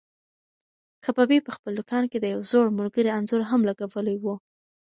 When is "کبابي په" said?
1.03-1.51